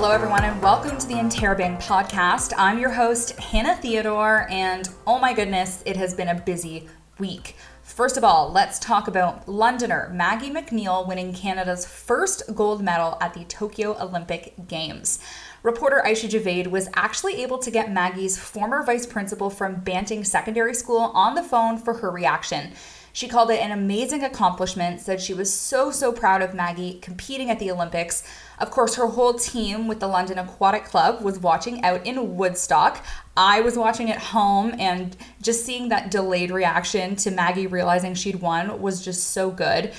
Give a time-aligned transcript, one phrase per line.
[0.00, 2.52] Hello, everyone, and welcome to the Interrobang podcast.
[2.56, 6.88] I'm your host, Hannah Theodore, and oh my goodness, it has been a busy
[7.18, 7.56] week.
[7.82, 13.18] First of all, let's talk about Londoner Maggie Mac Neil winning Canada's first gold medal
[13.20, 15.18] at the Tokyo Olympic Games.
[15.64, 20.74] Reporter Aisha Javaid was actually able to get Maggie's former vice principal from Banting Secondary
[20.74, 22.70] School on the phone for her reaction.
[23.18, 27.50] She called it an amazing accomplishment, said she was so, so proud of Maggie competing
[27.50, 28.22] at the Olympics.
[28.60, 33.04] Of course, her whole team with the London Aquatic Club was watching out in Woodstock.
[33.36, 38.36] I was watching at home, and just seeing that delayed reaction to Maggie realizing she'd
[38.40, 39.92] won was just so good.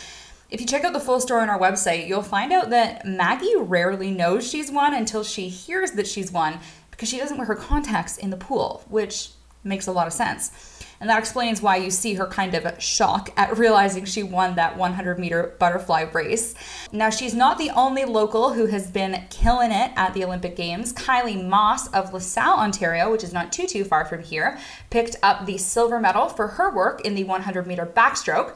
[0.49, 3.57] If you check out the full story on our website, you'll find out that Maggie
[3.57, 7.55] rarely knows she's won until she hears that she's won because she doesn't wear her
[7.55, 10.78] contacts in the pool, which makes a lot of sense.
[10.99, 14.77] And that explains why you see her kind of shock at realizing she won that
[14.77, 16.55] 100 meter butterfly race.
[16.91, 20.91] Now, she's not the only local who has been killing it at the Olympic Games.
[20.91, 25.45] Kylie Masse of LaSalle, Ontario, which is not too, too far from here, picked up
[25.45, 28.55] the silver medal for her work in the 100 meter backstroke.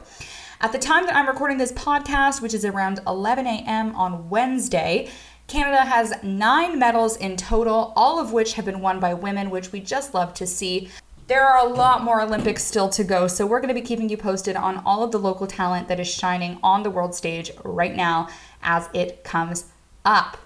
[0.60, 3.94] At the time that I'm recording this podcast, which is around 11 a.m.
[3.96, 5.10] on Wednesday,
[5.46, 9.72] Canada has nine medals in total, all of which have been won by women, which
[9.72, 10.88] we just love to see.
[11.26, 14.10] There are a lot more Olympics still to go, so we're going to be keeping
[14.10, 17.50] you posted on all of the local talent that is shining on the world stage
[17.64, 18.28] right now
[18.62, 19.64] as it comes
[20.04, 20.36] up.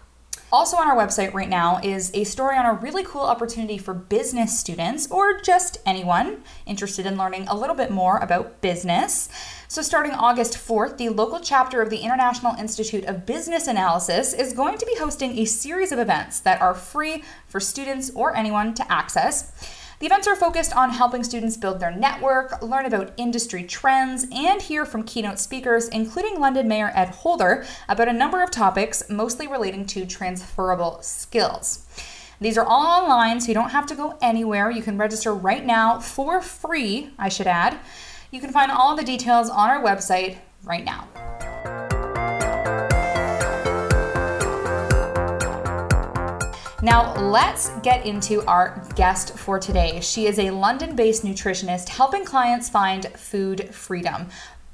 [0.52, 3.92] Also, on our website right now is a story on a really cool opportunity for
[3.92, 9.28] business students or just anyone interested in learning a little bit more about business.
[9.66, 14.52] So, starting August 4th, the local chapter of the International Institute of Business Analysis is
[14.52, 18.74] going to be hosting a series of events that are free for students or anyone
[18.74, 19.52] to access.
[20.00, 24.62] The events are focused on helping students build their network, learn about industry trends, and
[24.62, 29.48] hear from keynote speakers, including London Mayor Ed Holder, about a number of topics, mostly
[29.48, 31.84] relating to transferable skills.
[32.40, 34.70] These are all online, so you don't have to go anywhere.
[34.70, 37.76] You can register right now for free, I should add.
[38.30, 41.08] You can find all the details on our website right now.
[46.80, 49.98] Now, let's get into our guest for today.
[50.00, 54.28] She is a London based nutritionist helping clients find food freedom.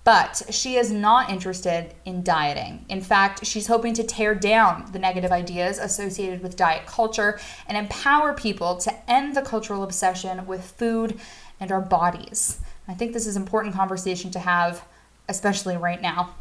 [0.05, 2.85] But she is not interested in dieting.
[2.91, 7.79] In fact, she's hoping to tear down the negative ideas associated with diet culture and
[7.79, 11.19] empower people to end the cultural obsession with food
[11.59, 12.61] and our bodies.
[12.87, 14.85] I think this is an important conversation to have,
[15.27, 16.35] especially right now.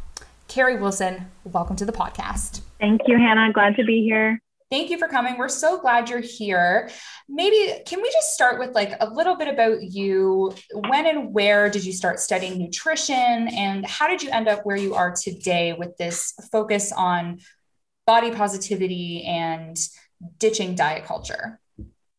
[0.46, 2.60] Karri Wilson, welcome to the podcast.
[2.78, 3.50] Thank you, Hannah.
[3.50, 4.42] Glad to be here.
[4.74, 5.38] Thank you for coming.
[5.38, 6.90] We're so glad you're here.
[7.28, 10.52] Maybe can we just start with like a little bit about you?
[10.88, 14.76] When and where did you start studying nutrition and how did you end up where
[14.76, 17.38] you are today with this focus on
[18.04, 19.76] body positivity and
[20.38, 21.60] ditching diet culture?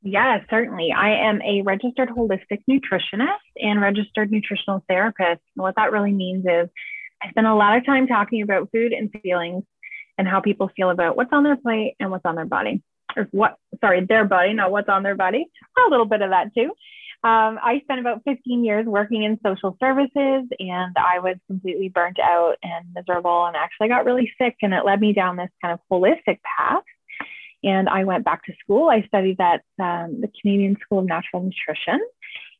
[0.02, 0.94] Yeah, certainly.
[0.96, 5.42] I am a registered holistic nutritionist and registered nutritional therapist.
[5.58, 6.70] And what that really means is
[7.22, 9.66] I spend a lot of time talking about food and feelings
[10.18, 12.82] and how people feel about what's on their plate and what's on their body.
[13.16, 15.46] Or what sorry their body not what's on their body.
[15.78, 16.72] A little bit of that too.
[17.24, 22.20] Um, i spent about 15 years working in social services and i was completely burnt
[22.20, 25.74] out and miserable and actually got really sick and it led me down this kind
[25.74, 26.84] of holistic path.
[27.64, 28.90] And i went back to school.
[28.90, 32.00] I studied at um, the canadian school of natural nutrition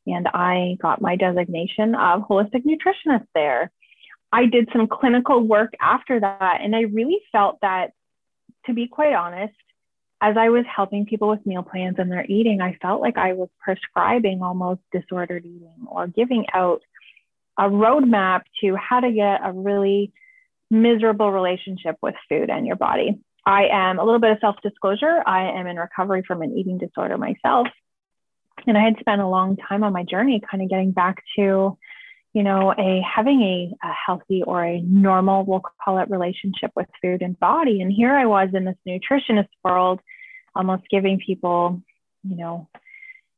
[0.08, 3.72] and i got my designation of holistic nutritionist there
[4.36, 6.60] I did some clinical work after that.
[6.62, 7.94] And I really felt that,
[8.66, 9.56] to be quite honest,
[10.22, 13.32] as I was helping people with meal plans and their eating, I felt like I
[13.32, 16.82] was prescribing almost disordered eating or giving out
[17.58, 20.12] a roadmap to how to get a really
[20.70, 23.22] miserable relationship with food and your body.
[23.46, 25.24] I am a little bit of self disclosure.
[25.26, 27.68] I am in recovery from an eating disorder myself.
[28.68, 31.78] And I had spent a long time on my journey kind of getting back to
[32.36, 36.86] you know, a having a, a, healthy or a normal, we'll call it relationship with
[37.02, 37.80] food and body.
[37.80, 40.02] And here I was in this nutritionist world,
[40.54, 41.82] almost giving people,
[42.24, 42.68] you know,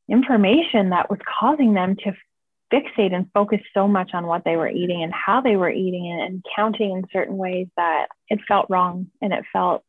[0.08, 2.12] information that was causing them to
[2.72, 6.06] fixate and focus so much on what they were eating and how they were eating
[6.06, 9.84] it and counting in certain ways that it felt wrong and it felt,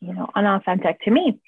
[0.00, 1.38] you know, unauthentic to me.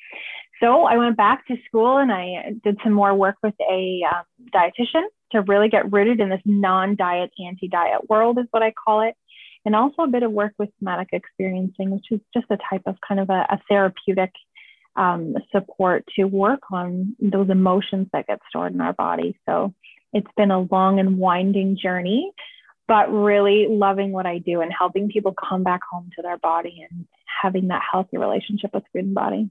[0.63, 4.25] So I went back to school and I did some more work with a um,
[4.55, 9.15] dietitian to really get rooted in this non-diet, anti-diet world is what I call it.
[9.65, 12.97] And also a bit of work with somatic experiencing, which is just a type of
[13.07, 14.31] kind of a, a therapeutic
[14.95, 19.39] um, support to work on those emotions that get stored in our body.
[19.47, 19.75] So
[20.13, 22.31] it's been a long and winding journey,
[22.89, 26.87] but really loving what I do and helping people come back home to their body
[26.89, 27.07] and
[27.43, 29.51] having that healthy relationship with food and body.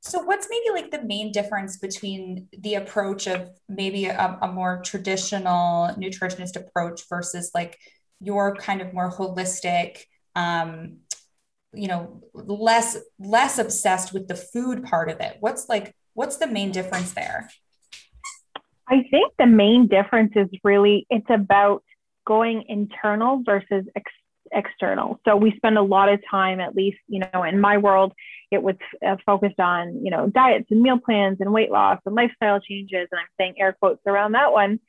[0.00, 4.80] So, what's maybe like the main difference between the approach of maybe a, a, more
[4.82, 7.76] traditional nutritionist approach versus like
[8.20, 9.98] your kind of more holistic,
[10.36, 10.98] um,
[11.72, 15.36] you know, less less obsessed with the food part of it?
[15.40, 17.48] What's like what's the main difference there?
[18.88, 21.82] I think the main difference is really it's about
[22.24, 23.84] going internal versus
[24.52, 25.20] external.
[25.24, 28.12] So we spend a lot of time, at least, you know, in my world,
[28.50, 32.14] it was uh, focused on, you know, diets and meal plans and weight loss and
[32.14, 33.08] lifestyle changes.
[33.10, 34.80] And I'm saying air quotes around that one.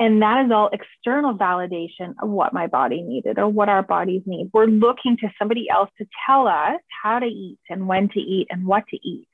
[0.00, 4.22] And that is all external validation of what my body needed or what our bodies
[4.26, 4.50] need.
[4.52, 8.48] We're looking to somebody else to tell us how to eat and when to eat
[8.50, 9.28] and what to eat.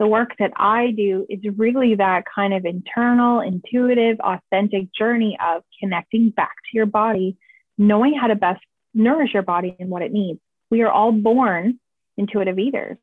[0.00, 5.62] The work that I do is really that kind of internal, intuitive, authentic journey of
[5.80, 7.36] connecting back to your body,
[7.76, 8.60] knowing how to best
[8.94, 10.40] nourish your body and what it needs.
[10.70, 11.78] We are all born
[12.16, 12.96] intuitive eaters,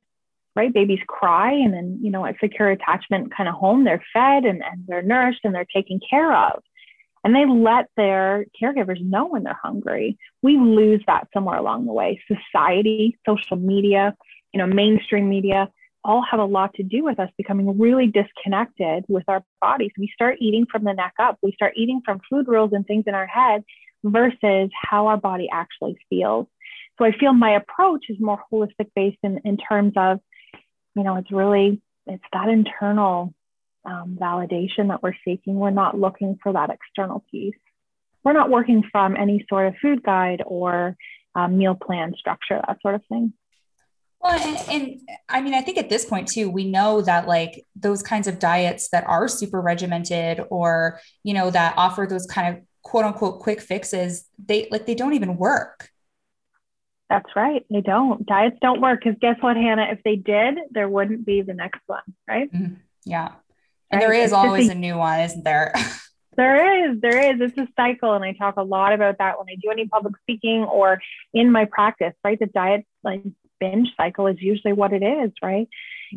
[0.55, 0.73] right?
[0.73, 4.63] Babies cry and then, you know, a secure attachment kind of home, they're fed and,
[4.63, 6.61] and they're nourished and they're taken care of.
[7.23, 10.17] And they let their caregivers know when they're hungry.
[10.43, 12.21] We lose that somewhere along the way.
[12.27, 14.15] Society, social media,
[14.53, 15.69] you know, mainstream media,
[16.03, 19.89] all have a lot to do with us becoming really disconnected with our bodies.
[19.97, 21.39] We start eating from the neck up.
[21.41, 23.63] We start eating from food rules and things in our head
[24.05, 26.47] versus how our body actually feels.
[26.97, 30.19] So I feel my approach is more holistic based in, in terms of,
[30.95, 33.33] you know, it's really, it's that internal
[33.83, 35.55] um, validation that we're seeking.
[35.55, 37.55] We're not looking for that external piece.
[38.23, 40.95] We're not working from any sort of food guide or
[41.35, 43.33] um, meal plan structure, that sort of thing.
[44.21, 44.99] Well, and, and,
[45.29, 48.39] I mean, I think at this point too, we know that like those kinds of
[48.39, 53.39] diets that are super regimented or, you know, that offer those kind of quote unquote
[53.39, 55.89] quick fixes, they like they don't even work.
[57.09, 57.65] That's right.
[57.69, 58.25] They don't.
[58.25, 59.87] Diets don't work because guess what, Hannah?
[59.91, 62.51] If they did, there wouldn't be the next one, right?
[62.53, 62.75] Mm-hmm.
[63.03, 63.31] Yeah.
[63.91, 64.07] And right?
[64.07, 65.73] there is it's always a, a new one, isn't there?
[66.37, 67.01] there is.
[67.01, 67.41] There is.
[67.41, 68.13] It's a cycle.
[68.13, 70.99] And I talk a lot about that when I do any public speaking or
[71.33, 72.39] in my practice, right?
[72.39, 73.23] The diet like
[73.59, 75.67] binge cycle is usually what it is, right?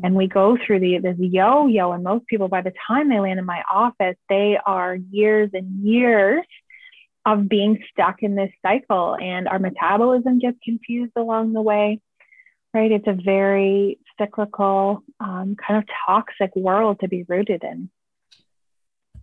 [0.03, 3.39] And we go through the this yo-yo, and most people, by the time they land
[3.39, 6.45] in my office, they are years and years
[7.27, 12.01] of being stuck in this cycle, and our metabolism gets confused along the way,
[12.73, 12.93] right?
[12.93, 17.91] It's a very cyclical, um, kind of toxic world to be rooted in.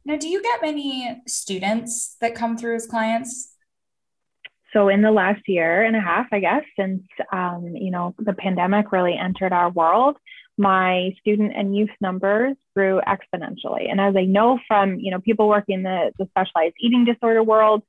[0.04, 3.56] Now, do you get many students that come through as clients?
[4.75, 7.01] so in the last year and a half i guess since
[7.31, 10.18] um, you know the pandemic really entered our world
[10.57, 13.90] my student and youth numbers grew exponentially.
[13.90, 17.44] And as i know from you know people working in the, the specialized eating disorder
[17.44, 17.84] world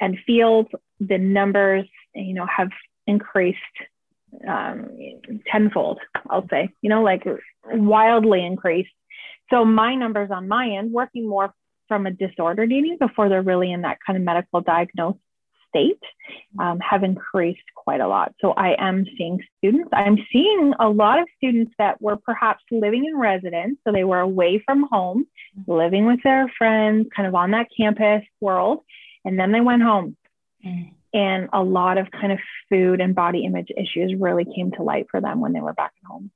[0.00, 0.68] and field
[1.00, 2.70] the numbers you know have
[3.06, 3.58] increased
[4.48, 4.88] um,
[5.46, 7.24] tenfold i'll say you know like
[7.72, 8.90] wildly increased.
[9.50, 11.52] So my numbers on my end working more
[11.88, 15.20] from a disordered eating before they're really in that kind of medical diagnosis
[15.74, 16.00] state
[16.58, 18.32] um, have increased quite a lot.
[18.40, 19.90] So I am seeing students.
[19.92, 23.78] I'm seeing a lot of students that were perhaps living in residence.
[23.84, 25.26] So they were away from home,
[25.66, 28.80] living with their friends, kind of on that campus world.
[29.24, 30.16] And then they went home.
[30.64, 30.92] Mm.
[31.12, 35.06] And a lot of kind of food and body image issues really came to light
[35.10, 36.30] for them when they were back at home.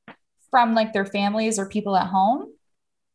[0.50, 2.52] From like their families or people at home?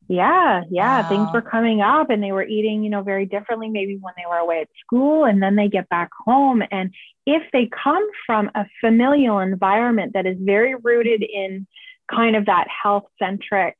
[0.07, 1.01] Yeah, yeah.
[1.01, 1.09] Wow.
[1.09, 4.25] Things were coming up and they were eating, you know, very differently, maybe when they
[4.29, 6.61] were away at school and then they get back home.
[6.71, 6.93] And
[7.25, 11.65] if they come from a familial environment that is very rooted in
[12.11, 13.77] kind of that health centric,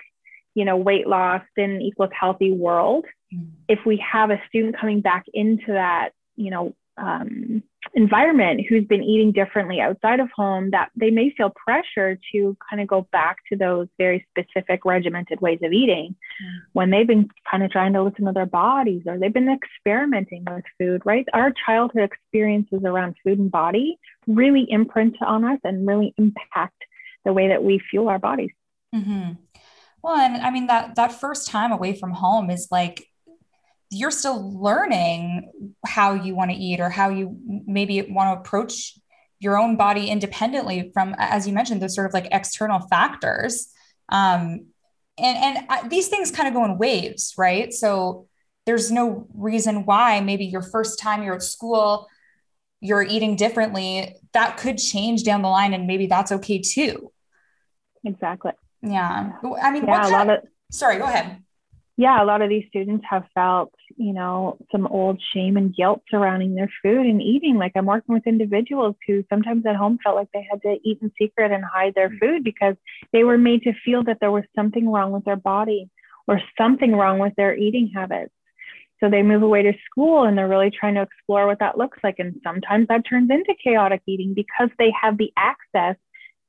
[0.56, 3.50] you know, weight loss, thin equals healthy world, mm-hmm.
[3.68, 7.64] if we have a student coming back into that, you know, um,
[7.96, 12.82] environment who's been eating differently outside of home that they may feel pressure to kind
[12.82, 16.60] of go back to those very specific regimented ways of eating mm.
[16.74, 20.44] when they've been kind of trying to listen to their bodies or they've been experimenting
[20.50, 23.98] with food right our childhood experiences around food and body
[24.28, 26.78] really imprint on us and really impact
[27.26, 28.52] the way that we fuel our bodies
[28.96, 29.34] mm-hmm.
[30.02, 33.08] well and i mean that that first time away from home is like
[33.94, 35.52] you're still learning
[35.86, 38.98] how you want to eat or how you maybe want to approach
[39.40, 43.70] your own body independently from as you mentioned those sort of like external factors.
[44.10, 44.68] Um,
[45.18, 47.74] and and I, these things kind of go in waves right?
[47.74, 48.28] So
[48.66, 52.08] there's no reason why maybe your first time you're at school
[52.80, 57.12] you're eating differently that could change down the line and maybe that's okay too.
[58.04, 58.52] Exactly.
[58.82, 59.34] Yeah.
[59.62, 60.40] I mean yeah, a lot of,
[60.72, 61.44] sorry go ahead
[61.96, 66.02] yeah, a lot of these students have felt, you know, some old shame and guilt
[66.10, 67.58] surrounding their food and eating.
[67.58, 71.00] Like I'm working with individuals who sometimes at home felt like they had to eat
[71.04, 72.20] in secret and hide their mm.
[72.20, 72.76] food because
[73.12, 75.90] they were made to feel that there was something wrong with their body
[76.28, 78.34] or something wrong with their eating habits.
[79.00, 82.00] So they move away to school and they're really trying to explore what that looks
[82.04, 82.16] like.
[82.20, 85.98] And sometimes that turns into chaotic eating because they have the access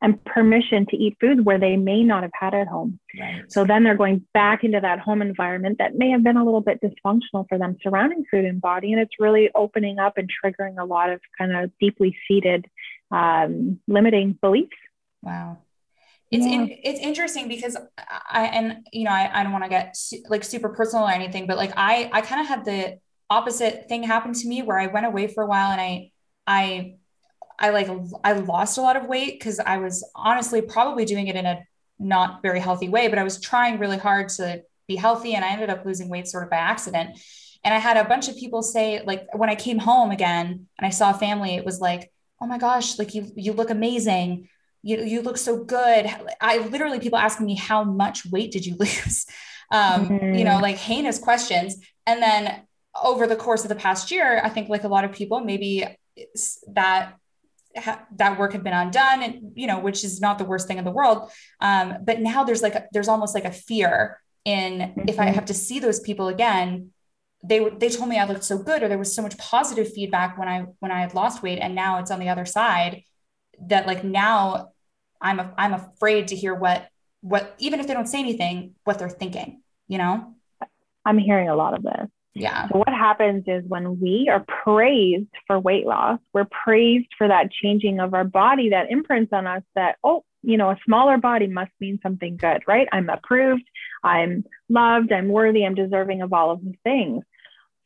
[0.05, 3.01] and permission to eat food where they may not have had at home.
[3.19, 3.51] Right.
[3.51, 6.61] So then they're going back into that home environment that may have been a little
[6.61, 8.93] bit dysfunctional for them surrounding food and body.
[8.93, 12.67] And it's really opening up and triggering a lot of kind of deeply seated
[13.11, 14.77] um, limiting beliefs.
[15.23, 15.59] Wow.
[16.31, 16.53] It's yeah.
[16.53, 20.23] in, it's interesting because I and you know I, I don't want to get su-
[20.29, 22.99] like super personal or anything, but like I I kind of had the
[23.31, 26.11] opposite thing happen to me where I went away for a while and I
[26.47, 26.97] I
[27.59, 27.89] I like
[28.25, 31.65] I lost a lot of weight because I was honestly probably doing it in a
[31.99, 35.51] not very healthy way, but I was trying really hard to be healthy and I
[35.51, 37.19] ended up losing weight sort of by accident.
[37.63, 40.87] And I had a bunch of people say, like when I came home again and
[40.87, 44.49] I saw family, it was like, oh my gosh, like you you look amazing.
[44.83, 46.11] You, you look so good.
[46.43, 49.27] I literally people asking me how much weight did you lose?
[49.71, 50.35] Um, mm-hmm.
[50.35, 51.77] you know, like heinous questions.
[52.07, 52.63] And then
[53.03, 55.87] over the course of the past year, I think like a lot of people, maybe
[56.69, 57.17] that
[57.77, 60.79] ha- that work had been undone and you know which is not the worst thing
[60.79, 64.79] in the world um, but now there's like a, there's almost like a fear in
[64.79, 65.09] mm-hmm.
[65.09, 65.35] if i mm-hmm.
[65.35, 66.91] have to see those people again
[67.43, 69.93] they were they told me i looked so good or there was so much positive
[69.93, 73.03] feedback when i when i had lost weight and now it's on the other side
[73.61, 74.71] that like now
[75.21, 76.89] i'm a, i'm afraid to hear what
[77.21, 80.35] what even if they don't say anything what they're thinking you know
[81.05, 82.69] i'm hearing a lot of this yeah.
[82.69, 87.51] So what happens is when we are praised for weight loss, we're praised for that
[87.53, 91.47] changing of our body that imprints on us that, oh, you know, a smaller body
[91.47, 92.89] must mean something good, right?
[92.93, 93.65] I'm approved,
[94.03, 97.23] I'm loved, I'm worthy, I'm deserving of all of these things.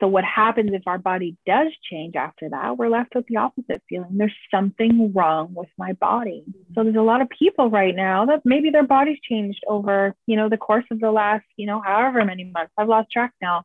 [0.01, 2.79] So what happens if our body does change after that?
[2.79, 4.17] We're left with the opposite feeling.
[4.17, 6.45] There's something wrong with my body.
[6.75, 10.37] So there's a lot of people right now that maybe their body's changed over, you
[10.37, 12.73] know, the course of the last, you know, however many months.
[12.79, 13.65] I've lost track now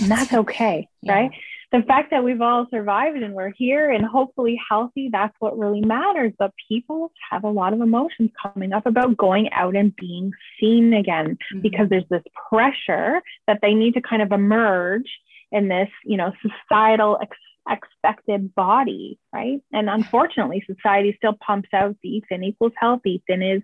[0.00, 1.12] and that's okay, yeah.
[1.12, 1.30] right?
[1.72, 5.80] The fact that we've all survived and we're here and hopefully healthy, that's what really
[5.80, 6.32] matters.
[6.38, 10.92] But people have a lot of emotions coming up about going out and being seen
[10.92, 11.60] again mm-hmm.
[11.62, 15.08] because there's this pressure that they need to kind of emerge
[15.50, 17.36] in this, you know, societal ex-
[17.70, 19.62] expected body, right?
[19.72, 23.62] And unfortunately, society still pumps out the thin equals healthy, thin is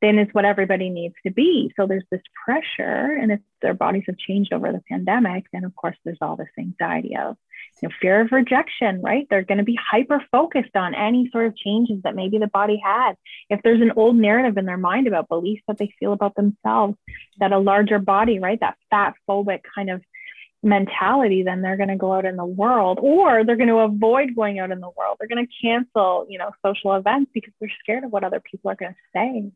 [0.00, 1.72] thin is what everybody needs to be.
[1.76, 5.74] So there's this pressure, and if their bodies have changed over the pandemic, then of
[5.76, 7.36] course there's all this anxiety of
[7.80, 9.26] you know, fear of rejection, right?
[9.28, 12.80] They're going to be hyper focused on any sort of changes that maybe the body
[12.82, 13.14] had.
[13.48, 16.96] If there's an old narrative in their mind about beliefs that they feel about themselves,
[17.38, 20.02] that a larger body, right, that fat phobic kind of
[20.62, 24.34] mentality, then they're going to go out in the world or they're going to avoid
[24.34, 25.16] going out in the world.
[25.18, 28.70] They're going to cancel, you know, social events because they're scared of what other people
[28.70, 29.50] are going to say.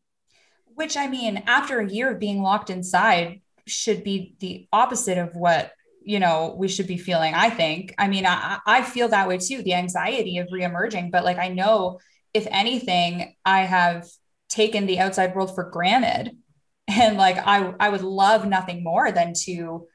[0.75, 5.35] Which I mean, after a year of being locked inside, should be the opposite of
[5.35, 5.71] what
[6.03, 7.33] you know we should be feeling.
[7.33, 7.95] I think.
[7.97, 9.63] I mean, I, I feel that way too.
[9.63, 11.99] The anxiety of reemerging, but like I know,
[12.33, 14.07] if anything, I have
[14.49, 16.37] taken the outside world for granted,
[16.87, 19.87] and like I I would love nothing more than to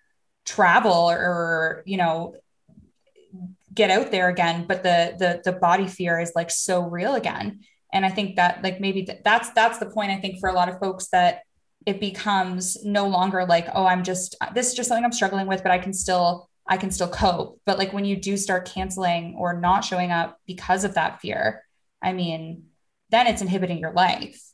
[0.44, 2.34] travel or, you know
[3.72, 7.60] get out there again but the the the body fear is like so real again
[7.92, 10.52] and i think that like maybe th- that's that's the point i think for a
[10.52, 11.42] lot of folks that
[11.87, 15.62] it becomes no longer like oh i'm just this is just something i'm struggling with
[15.62, 19.35] but i can still i can still cope but like when you do start canceling
[19.38, 21.64] or not showing up because of that fear
[22.02, 22.64] i mean
[23.11, 24.50] then it's inhibiting your life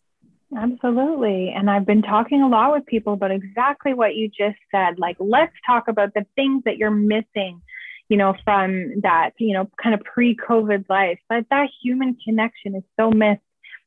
[0.56, 1.50] Absolutely.
[1.50, 4.98] And I've been talking a lot with people about exactly what you just said.
[4.98, 7.60] Like, let's talk about the things that you're missing
[8.08, 11.18] you know, from that, you know, kind of pre-COVID life.
[11.28, 13.40] But that human connection is so missed.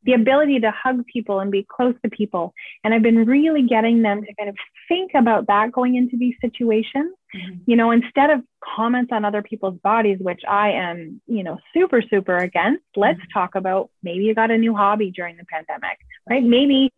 [0.03, 2.53] The ability to hug people and be close to people.
[2.83, 4.55] And I've been really getting them to kind of
[4.87, 7.13] think about that going into these situations.
[7.35, 7.57] Mm-hmm.
[7.65, 12.01] You know, instead of comments on other people's bodies, which I am, you know, super,
[12.01, 13.39] super against, let's mm-hmm.
[13.39, 15.97] talk about maybe you got a new hobby during the pandemic,
[16.29, 16.43] right?
[16.43, 16.93] Maybe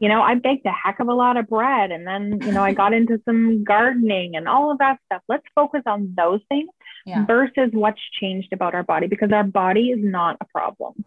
[0.00, 2.62] you know, I baked a heck of a lot of bread and then, you know,
[2.62, 5.22] I got into some gardening and all of that stuff.
[5.28, 6.68] Let's focus on those things
[7.06, 7.24] yeah.
[7.24, 11.04] versus what's changed about our body because our body is not a problem.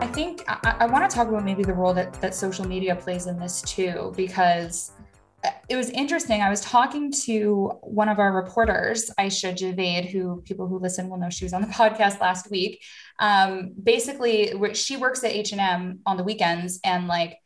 [0.00, 2.94] I think I, I want to talk about maybe the role that, that social media
[2.94, 4.92] plays in this too, because
[5.68, 6.42] it was interesting.
[6.42, 11.16] I was talking to one of our reporters, Aisha Javed, who people who listen will
[11.16, 12.82] know she was on the podcast last week.
[13.18, 17.38] Um, basically, she works at H and M on the weekends, and like,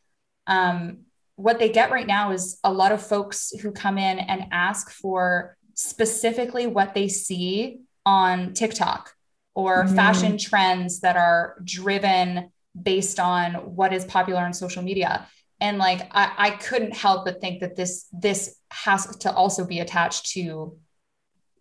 [0.46, 1.00] um,
[1.36, 4.90] what they get right now is a lot of folks who come in and ask
[4.90, 9.12] for specifically what they see on TikTok
[9.54, 9.94] or mm.
[9.94, 15.26] fashion trends that are driven based on what is popular on social media
[15.64, 19.80] and like I, I couldn't help but think that this this has to also be
[19.80, 20.76] attached to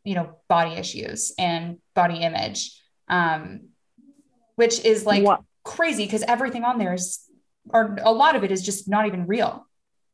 [0.04, 3.70] you know body issues and body image um
[4.56, 5.42] which is like what?
[5.64, 7.24] crazy because everything on there is
[7.70, 9.66] or a lot of it is just not even real.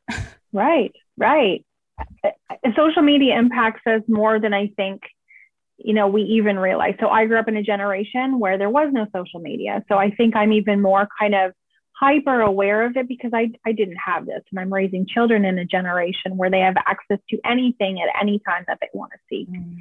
[0.51, 1.63] Right right.
[2.75, 5.03] Social media impacts us more than i think
[5.77, 6.95] you know we even realize.
[6.99, 9.83] So i grew up in a generation where there was no social media.
[9.89, 11.53] So i think i'm even more kind of
[11.99, 15.59] hyper aware of it because I, I didn't have this and I'm raising children in
[15.59, 19.19] a generation where they have access to anything at any time that they want to
[19.29, 19.47] see.
[19.49, 19.77] Mm.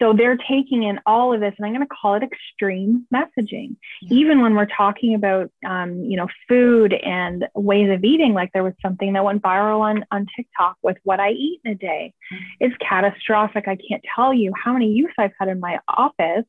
[0.00, 3.76] So they're taking in all of this, and I'm going to call it extreme messaging.
[4.00, 4.16] Yeah.
[4.16, 8.64] Even when we're talking about, um, you know, food and ways of eating, like there
[8.64, 12.14] was something that went viral on on TikTok with what I eat in a day.
[12.32, 12.38] Mm.
[12.60, 13.68] It's catastrophic.
[13.68, 16.46] I can't tell you how many youth I've had in my office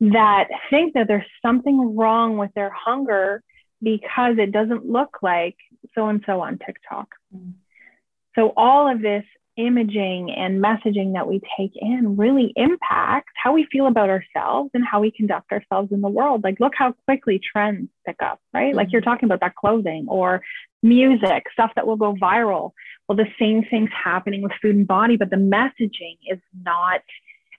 [0.00, 3.42] that think that there's something wrong with their hunger
[3.82, 5.56] because it doesn't look like
[5.94, 7.08] so and so on TikTok.
[7.34, 7.54] Mm.
[8.34, 9.24] So, all of this
[9.56, 14.82] imaging and messaging that we take in really impacts how we feel about ourselves and
[14.84, 16.42] how we conduct ourselves in the world.
[16.42, 18.68] Like, look how quickly trends pick up, right?
[18.68, 18.76] Mm-hmm.
[18.76, 20.42] Like, you're talking about that clothing or
[20.82, 22.72] music, stuff that will go viral.
[23.08, 27.02] Well, the same thing's happening with food and body, but the messaging is not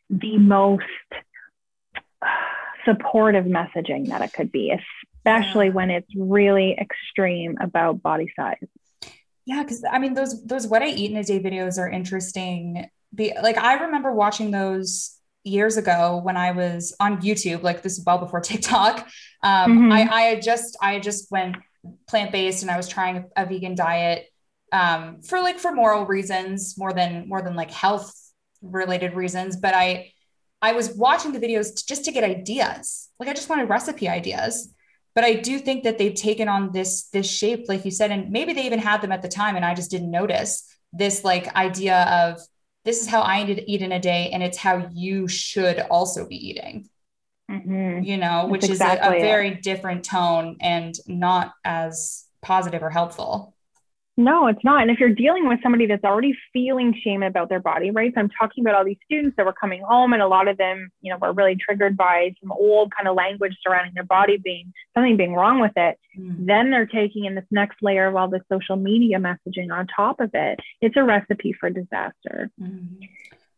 [0.10, 0.84] the most
[2.86, 4.72] supportive messaging that it could be,
[5.26, 8.58] especially when it's really extreme about body size.
[9.46, 12.88] Yeah, because I mean those those what I eat in a day videos are interesting.
[13.14, 17.98] Be like I remember watching those years ago when I was on YouTube, like this
[17.98, 19.08] is well before TikTok.
[19.42, 19.92] Um, mm-hmm.
[19.92, 21.58] I, I had just I just went
[22.08, 24.28] plant based and I was trying a vegan diet
[24.72, 28.14] um, for like for moral reasons more than more than like health
[28.62, 29.58] related reasons.
[29.58, 30.14] But I
[30.62, 33.10] I was watching the videos just to get ideas.
[33.20, 34.74] Like I just wanted recipe ideas
[35.16, 38.32] but i do think that they've taken on this this shape like you said and
[38.32, 41.54] maybe they even had them at the time and i just didn't notice this like
[41.56, 42.40] idea of
[42.86, 45.80] this is how i need to eat in a day and it's how you should
[45.80, 46.90] also be eating
[47.50, 48.04] mm-hmm.
[48.04, 49.64] you know which That's is a, a very it.
[49.64, 53.53] different tone and not as positive or helpful
[54.16, 54.84] no, it's not.
[54.84, 58.14] And if you're dealing with somebody that's already feeling shame about their body, right?
[58.14, 60.58] So I'm talking about all these students that were coming home and a lot of
[60.58, 64.38] them, you know, were really triggered by some old kind of language surrounding their body
[64.38, 65.98] being something being wrong with it.
[66.18, 66.46] Mm-hmm.
[66.46, 70.20] Then they're taking in this next layer of all the social media messaging on top
[70.20, 70.60] of it.
[70.80, 72.52] It's a recipe for disaster.
[72.62, 73.06] Mm-hmm.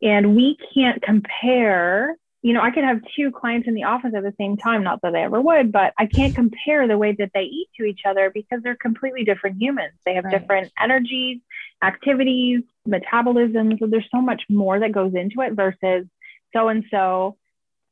[0.01, 4.21] And we can't compare you know, I could have two clients in the office at
[4.21, 7.31] the same time, not that I ever would, but I can't compare the way that
[7.33, 9.93] they eat to each other because they're completely different humans.
[10.05, 10.39] They have right.
[10.39, 11.39] different energies,
[11.81, 13.79] activities, metabolisms.
[13.79, 16.05] So there's so much more that goes into it versus
[16.53, 17.35] so and so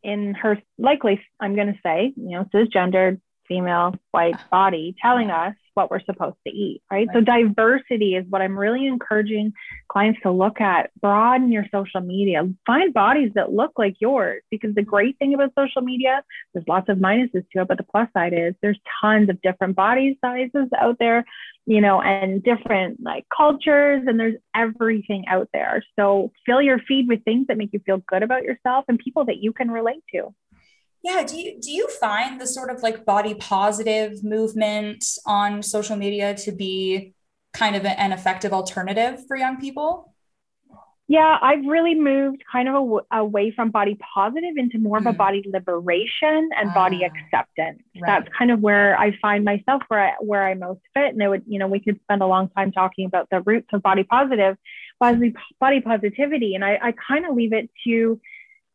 [0.04, 5.56] in her likely, I'm going to say, you know, cisgendered female white body telling us
[5.74, 7.08] what we're supposed to eat, right?
[7.08, 7.16] right?
[7.16, 9.54] So diversity is what I'm really encouraging
[9.88, 10.92] clients to look at.
[11.02, 12.48] Broaden your social media.
[12.66, 16.90] Find bodies that look like yours because the great thing about social media, there's lots
[16.90, 20.70] of minuses to it, but the plus side is there's tons of different body sizes
[20.78, 21.26] out there,
[21.66, 25.84] you know, and different like cultures and there's everything out there.
[25.98, 29.26] So fill your feed with things that make you feel good about yourself and people
[29.26, 30.34] that you can relate to.
[31.04, 31.24] Yeah.
[31.24, 36.34] Do you do you find the sort of like body positive movement on social media
[36.36, 37.14] to be
[37.54, 40.14] kind of an effective alternative for young people?
[41.10, 45.02] Yeah, I've really moved kind of a, away from body positive into more mm.
[45.02, 45.18] of a mm.
[45.18, 47.84] body liberation and uh, body acceptance.
[47.94, 48.04] Right.
[48.06, 51.14] That's kind of where I find myself where I, where I most fit.
[51.14, 53.68] And it would, you know, we could spend a long time talking about the roots
[53.74, 54.56] of body positive,
[55.00, 56.56] body, body positivity.
[56.56, 58.20] And I, I kind of leave it to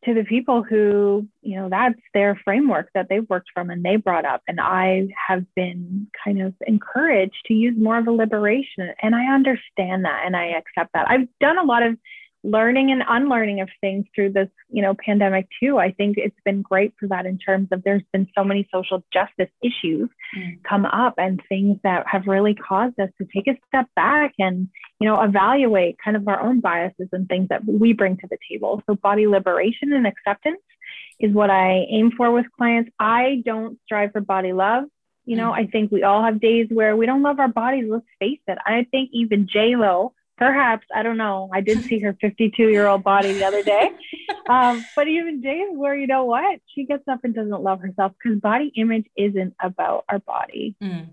[0.05, 3.97] to the people who, you know, that's their framework that they've worked from and they
[3.97, 4.41] brought up.
[4.47, 8.93] And I have been kind of encouraged to use more of a liberation.
[9.01, 11.09] And I understand that and I accept that.
[11.09, 11.97] I've done a lot of
[12.43, 15.77] learning and unlearning of things through this you know pandemic too.
[15.77, 19.03] I think it's been great for that in terms of there's been so many social
[19.11, 20.63] justice issues mm.
[20.63, 24.69] come up and things that have really caused us to take a step back and
[24.99, 28.37] you know evaluate kind of our own biases and things that we bring to the
[28.49, 28.81] table.
[28.87, 30.61] So body liberation and acceptance
[31.19, 32.89] is what i aim for with clients.
[32.99, 34.85] I don't strive for body love.
[35.25, 35.59] You know mm.
[35.59, 37.85] i think we all have days where we don't love our bodies.
[37.89, 38.57] Let's face it.
[38.65, 41.49] I think even J.Lo perhaps I don't know.
[41.53, 43.91] I did see her 52 year old body the other day,
[44.49, 48.13] um, but even days where you know what she gets up and doesn't love herself
[48.13, 50.75] because body image isn't about our body.
[50.81, 51.09] Mm.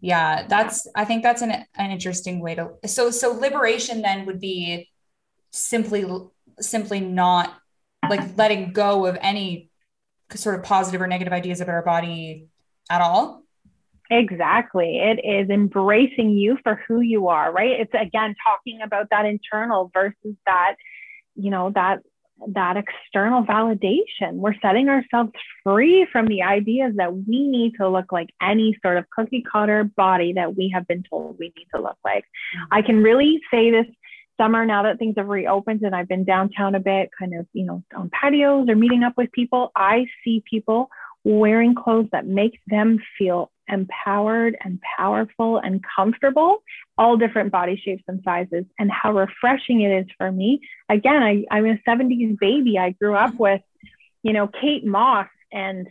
[0.00, 0.86] Yeah, that's.
[0.94, 2.72] I think that's an an interesting way to.
[2.86, 4.90] So so liberation then would be
[5.50, 6.04] simply
[6.58, 7.56] simply not
[8.08, 9.70] like letting go of any
[10.34, 12.48] sort of positive or negative ideas about our body
[12.88, 13.44] at all
[14.10, 14.98] Exactly.
[14.98, 17.80] It is embracing you for who you are, right?
[17.80, 20.74] It's again talking about that internal versus that,
[21.36, 22.00] you know, that
[22.54, 24.34] that external validation.
[24.34, 25.30] We're setting ourselves
[25.62, 29.84] free from the ideas that we need to look like any sort of cookie cutter
[29.84, 32.24] body that we have been told we need to look like.
[32.24, 32.74] Mm-hmm.
[32.74, 33.86] I can really say this
[34.40, 37.64] summer now that things have reopened and I've been downtown a bit, kind of, you
[37.64, 39.70] know, on patios or meeting up with people.
[39.76, 40.88] I see people
[41.24, 46.62] wearing clothes that make them feel empowered and powerful and comfortable,
[46.98, 50.60] all different body shapes and sizes, and how refreshing it is for me.
[50.88, 52.78] Again, I, I'm a 70s baby.
[52.78, 53.42] I grew up mm-hmm.
[53.42, 53.62] with,
[54.22, 55.88] you know, Kate Moss and,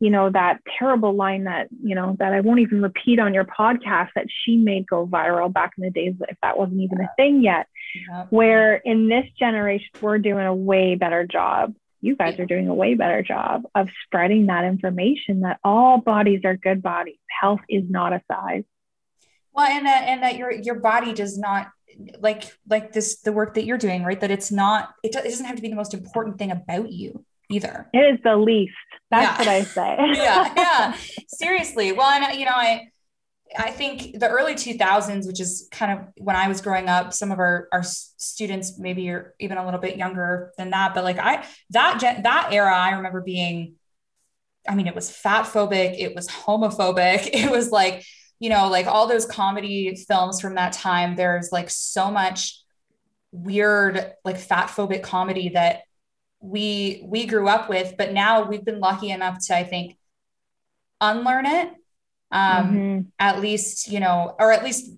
[0.00, 3.44] you know, that terrible line that, you know, that I won't even repeat on your
[3.44, 7.10] podcast that she made go viral back in the days if that wasn't even a
[7.16, 7.66] thing yet.
[8.30, 12.74] Where in this generation, we're doing a way better job you guys are doing a
[12.74, 17.18] way better job of spreading that information that all bodies are good bodies.
[17.40, 18.64] Health is not a size.
[19.54, 21.68] Well, and that and that your your body does not
[22.20, 24.20] like like this the work that you're doing, right?
[24.20, 27.24] That it's not it, it doesn't have to be the most important thing about you
[27.50, 27.88] either.
[27.92, 28.74] It is the least.
[29.10, 29.38] That's yeah.
[29.38, 29.96] what I say.
[30.14, 30.96] yeah, yeah.
[31.28, 31.92] Seriously.
[31.92, 32.88] Well, and you know, I
[33.58, 37.30] I think the early 2000s, which is kind of when I was growing up, some
[37.30, 40.94] of our, our students maybe are even a little bit younger than that.
[40.94, 43.74] But like I, that, that era, I remember being,
[44.68, 47.30] I mean, it was fat phobic, it was homophobic.
[47.32, 48.04] It was like,
[48.38, 52.60] you know, like all those comedy films from that time, there's like so much
[53.30, 55.82] weird, like fat phobic comedy that
[56.40, 59.96] we, we grew up with, but now we've been lucky enough to, I think,
[61.00, 61.72] unlearn it
[62.32, 63.00] um, mm-hmm.
[63.18, 64.90] at least you know or at least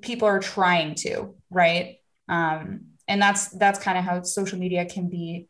[0.00, 1.96] people are trying to right?
[2.28, 5.48] Um, and that's that's kind of how social media can be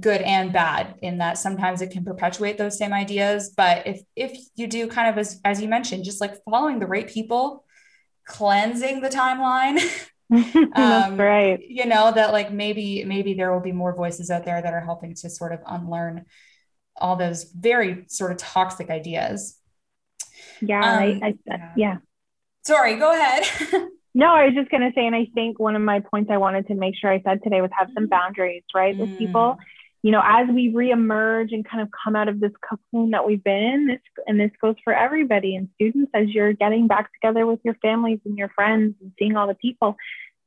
[0.00, 3.52] good and bad in that sometimes it can perpetuate those same ideas.
[3.56, 6.86] But if if you do kind of as as you mentioned just like following the
[6.86, 7.64] right people
[8.26, 9.80] cleansing the timeline
[10.76, 11.58] um, right.
[11.60, 14.80] you know that like maybe maybe there will be more voices out there that are
[14.80, 16.24] helping to sort of unlearn
[16.96, 19.58] all those very sort of toxic ideas
[20.60, 21.72] yeah, um, I, I, yeah.
[21.76, 21.96] yeah.
[22.64, 23.44] Sorry, go ahead.
[24.14, 26.36] no, I was just going to say, and I think one of my points I
[26.36, 28.10] wanted to make sure I said today was have some mm.
[28.10, 29.00] boundaries, right, mm.
[29.00, 29.58] with people.
[30.02, 33.42] You know, as we reemerge and kind of come out of this cocoon that we've
[33.42, 37.46] been in, this, and this goes for everybody and students as you're getting back together
[37.46, 39.96] with your families and your friends and seeing all the people,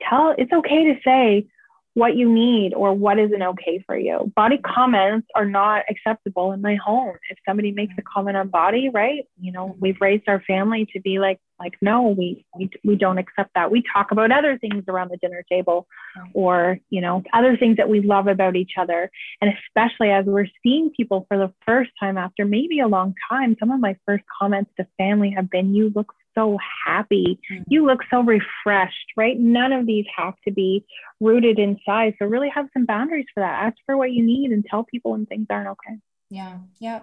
[0.10, 1.48] tell it's okay to say,
[1.96, 4.32] what you need or what isn't okay for you.
[4.36, 7.16] Body comments are not acceptable in my home.
[7.30, 9.26] If somebody makes a comment on body, right?
[9.40, 13.18] You know, we've raised our family to be like, like, no, we, we, we don't
[13.18, 13.72] accept that.
[13.72, 15.88] We talk about other things around the dinner table
[16.34, 19.10] or, you know, other things that we love about each other.
[19.40, 23.56] And especially as we're seeing people for the first time after maybe a long time,
[23.58, 27.40] some of my first comments to family have been, you look so happy.
[27.52, 27.64] Mm-hmm.
[27.68, 29.40] You look so refreshed, right?
[29.40, 30.86] None of these have to be
[31.20, 32.14] rooted in size.
[32.20, 33.66] So really have some boundaries for that.
[33.66, 35.98] Ask for what you need and tell people when things aren't okay.
[36.30, 36.60] Yeah.
[36.80, 37.02] Yeah.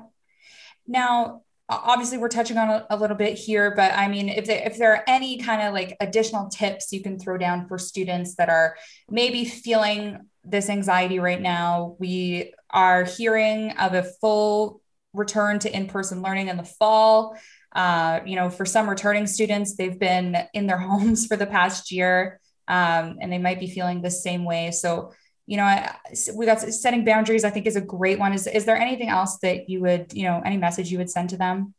[0.87, 4.62] Now, obviously we're touching on a, a little bit here, but I mean, if there,
[4.66, 8.35] if there are any kind of like additional tips you can throw down for students
[8.37, 8.77] that are
[9.09, 14.83] maybe feeling this anxiety right now, we are hearing of a full
[15.14, 17.37] return to in-person learning in the fall.
[17.74, 21.90] Uh, you know, for some returning students, they've been in their homes for the past
[21.90, 24.70] year um, and they might be feeling the same way.
[24.70, 25.12] So,
[25.46, 25.87] you know,
[26.35, 28.32] we got setting boundaries, I think is a great one.
[28.32, 31.30] Is, is there anything else that you would, you know, any message you would send
[31.30, 31.74] to them?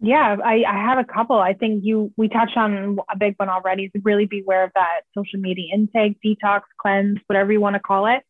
[0.00, 1.38] Yeah, I, I have a couple.
[1.38, 3.84] I think you we touched on a big one already.
[3.84, 8.06] Is really beware of that social media intake, detox, cleanse, whatever you want to call
[8.06, 8.24] it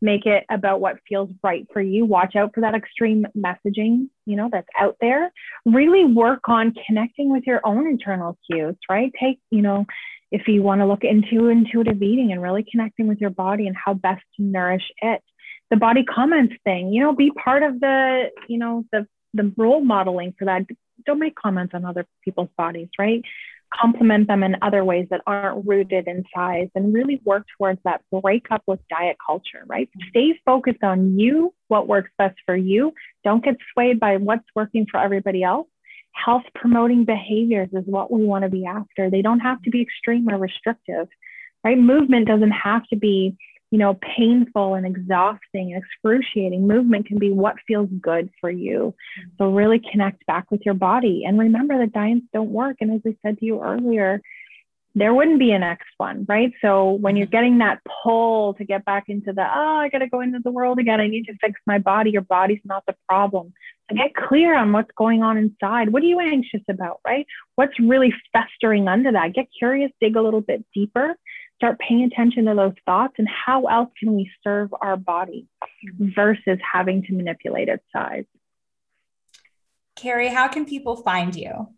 [0.00, 2.04] make it about what feels right for you.
[2.04, 5.32] Watch out for that extreme messaging you know that's out there.
[5.64, 9.12] Really work on connecting with your own internal cues right?
[9.20, 9.86] Take you know
[10.30, 13.76] if you want to look into intuitive eating and really connecting with your body and
[13.76, 15.22] how best to nourish it.
[15.70, 19.84] The body comments thing you know be part of the you know the the role
[19.84, 20.62] modeling for that.
[21.04, 23.22] Don't make comments on other people's bodies right
[23.74, 28.00] complement them in other ways that aren't rooted in size and really work towards that
[28.10, 29.88] breakup with diet culture, right?
[30.10, 32.92] Stay focused on you, what works best for you.
[33.24, 35.68] Don't get swayed by what's working for everybody else.
[36.16, 39.10] health promoting behaviors is what we want to be after.
[39.10, 41.08] They don't have to be extreme or restrictive,
[41.62, 41.78] right?
[41.78, 43.36] Movement doesn't have to be,
[43.70, 46.66] you know, painful and exhausting and excruciating.
[46.66, 48.94] Movement can be what feels good for you.
[49.38, 52.76] So really connect back with your body and remember that diets don't work.
[52.80, 54.20] And as I said to you earlier,
[54.96, 56.52] there wouldn't be a next one, right?
[56.62, 57.32] So when you're mm-hmm.
[57.32, 60.50] getting that pull to get back into the, oh, I got to go into the
[60.50, 63.52] world again, I need to fix my body, your body's not the problem.
[63.90, 65.92] So get clear on what's going on inside.
[65.92, 67.26] What are you anxious about, right?
[67.56, 69.34] What's really festering under that?
[69.34, 71.14] Get curious, dig a little bit deeper,
[71.56, 75.46] start paying attention to those thoughts and how else can we serve our body
[75.98, 78.24] versus having to manipulate its size.
[79.96, 81.68] Karri, how can people find you?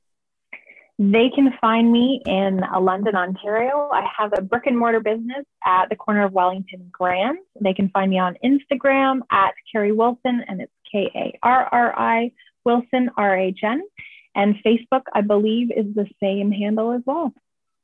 [1.00, 3.88] They can find me in uh, London, Ontario.
[3.92, 7.38] I have a brick and mortar business at the corner of Wellington and Grand.
[7.60, 11.96] They can find me on Instagram at Karri Wilson, and it's K A R R
[11.96, 12.32] I
[12.64, 13.82] Wilson, R H N.
[14.34, 17.32] And Facebook, I believe, is the same handle as well.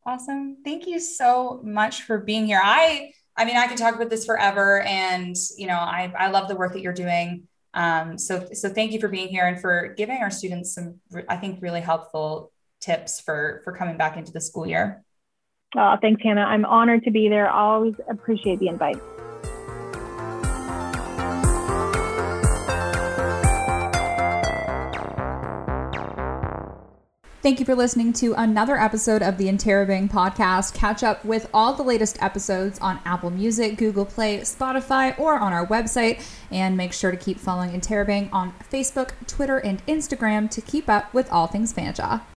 [0.07, 0.59] Awesome.
[0.64, 2.61] Thank you so much for being here.
[2.62, 6.49] I I mean, I could talk about this forever, and you know, I I love
[6.49, 7.49] the work that you're doing.
[7.73, 11.37] Um, so so thank you for being here and for giving our students some, I
[11.37, 15.05] think, really helpful tips for for coming back into the school year.
[15.77, 16.43] Oh, thanks, Hannah.
[16.43, 17.51] I'm honored to be there.
[17.51, 19.01] Always appreciate the invite.
[27.44, 30.72] Thank you for listening to another episode of the Interrobang podcast.
[30.72, 35.52] Catch up with all the latest episodes on Apple Music, Google Play, Spotify, or on
[35.52, 36.24] our website.
[36.50, 41.12] And make sure to keep following Interrobang on Facebook, Twitter, and Instagram to keep up
[41.12, 42.22] with all things Fanshawe.